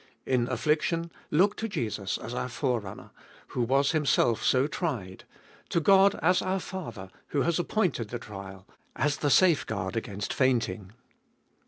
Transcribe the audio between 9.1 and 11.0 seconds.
the safeguard against fainting.